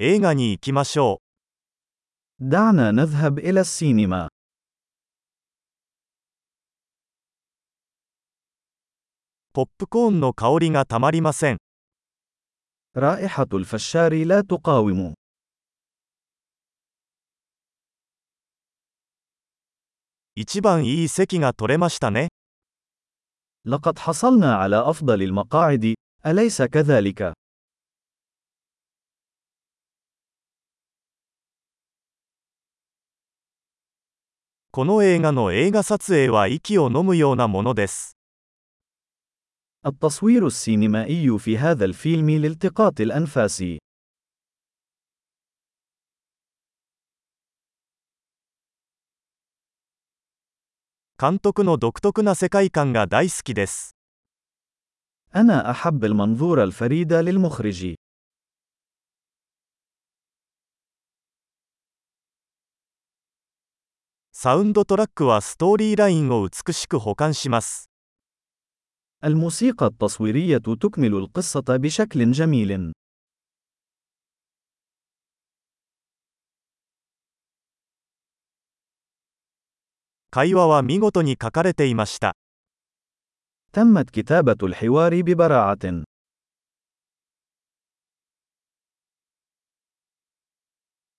[0.00, 1.20] 映画に行きましょ
[2.40, 4.26] دعنا نذهب إلى السينما.
[4.26, 4.28] う。
[9.52, 11.56] ポップコーンの香りがたまりません。
[12.94, 15.14] رائحة الفشار لا تقاوم.
[20.36, 22.28] 一番いい席が取れましたね。
[23.66, 25.94] لقد حصلنا على أفضل المقاعد،
[26.24, 27.32] أليس كذلك؟
[34.77, 38.17] この映画の映画撮影は息を飲むようなものです。
[39.85, 43.79] التصوير السينمائي في هذا الفيلم لالتقاط الأنفاس.
[51.19, 53.95] 監督の独特な世界観が大好きです。
[55.35, 57.95] أنا أحب المنظور الفريد للمخرج.
[64.37, 67.89] サウンドトラックはストーリーラインを美しく保管します。
[69.23, 72.93] الموسيقى التصويرية تكمل القصة بشكل جميل.
[80.31, 82.35] 会話は見事に書かれていました。
[83.71, 86.03] تمت كتابة الحوار ببراعة.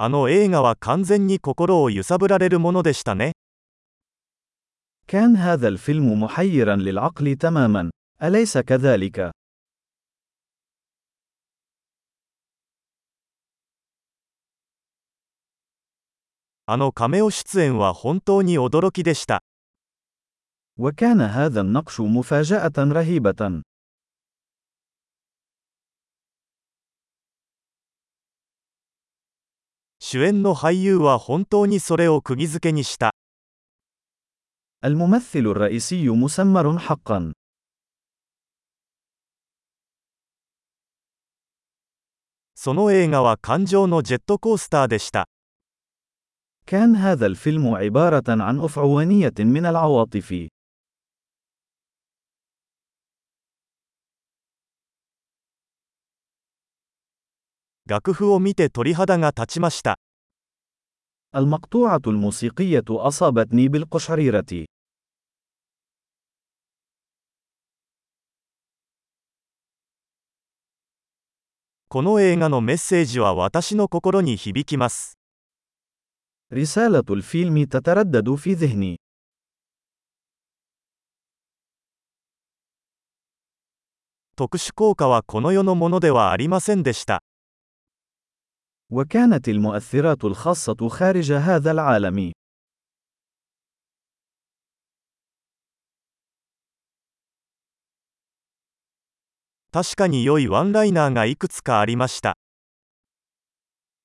[0.00, 3.32] あの映画は完全に心を揺さぶられるものでしたね。
[5.06, 7.90] كان هذا الفيلم محيرا للعقل تماما،
[8.22, 9.30] أليس كذلك؟
[16.68, 19.42] あのカメオ出演は本当に驚きでした。
[20.76, 23.62] وكان هذا النقش مفاجأة رهيبة.
[30.10, 33.10] 主演の俳優は本当にそれを釘付けにした。
[34.84, 37.32] الممثل الرئيسي مسمر حقا.
[42.54, 45.26] その映画は感情のジェットコースターでした。
[46.66, 50.48] كان هذا الفيلم عبارة عن أفعوانية من العواطف.
[57.90, 59.98] 楽譜を見て鳥肌が立ちました。
[61.34, 64.66] المقطوعة الموسيقية أصابتني بالقشعريرة.
[71.88, 75.18] この映画のメッセージは私の心に響きます。
[76.52, 78.96] رسالة الفيلم تتردد في ذهني.
[84.36, 87.22] 特殊効果はこの世のものではありませんでした。
[88.91, 92.31] وكانت المؤثرات الخاصة خارج هذا العالم.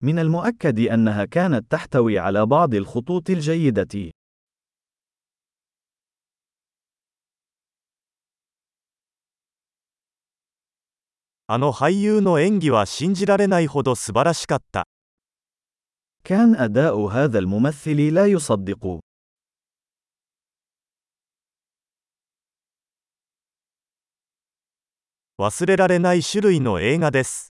[0.03, 4.16] من المؤكد أنها كانت تحتوي على بعض الخطوط الجيدة.
[11.48, 14.88] あの俳優の演技は信じられないほど素晴らしかった。
[16.24, 19.00] كان أداء هذا الممثل لا يصدق.
[25.38, 27.52] 忘れられない種類の映画です。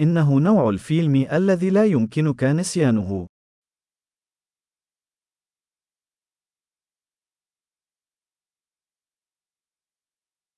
[0.00, 3.26] إنه نوع الفيلم الذي لا يمكنك نسيانه.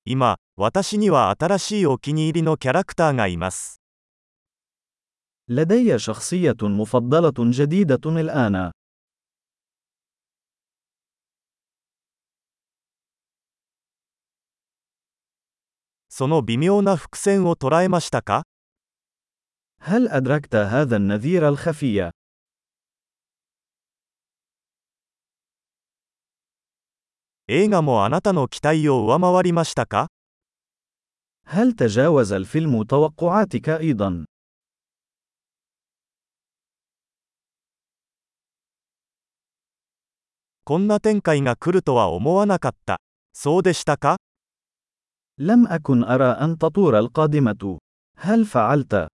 [0.06, 3.80] 今、私には新しいお気に入りのキャラクターがいます。
[5.48, 8.72] لدي شخصية مفضلة جديدة الآن.
[16.08, 18.42] その微妙な伏線を捉えましたか
[19.80, 22.10] هل أدركت هذا النذير الخفي؟
[27.48, 30.08] 映画もあなたの期待を上回りましたか
[31.44, 34.24] هل تجاوز الفيلم توقعاتك أيضا؟
[40.64, 43.00] こんな展開が来るとは思わなかった。
[43.32, 44.16] そうでしたか
[45.38, 47.78] لم أكن أرى أن تطور القادمة.
[48.16, 49.08] هل فعلت؟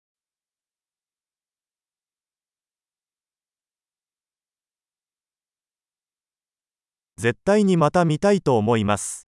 [7.23, 9.29] 絶対にまた見たいと思います。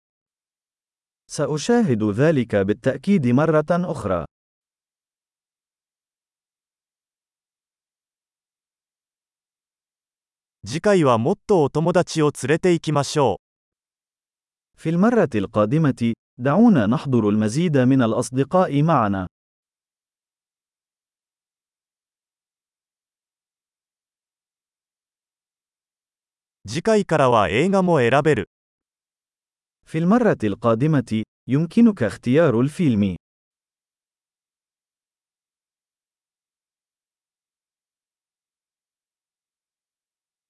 [1.26, 4.24] سأشاهد ذلك بالتأكيد مرة أخرى.
[14.76, 19.26] في المرة القادمة، دعونا نحضر المزيد من الأصدقاء معنا.
[26.67, 28.49] 次回からは映画も選べる。
[29.85, 33.15] في المرة القادمة، يمكنك اختيار الفيلم.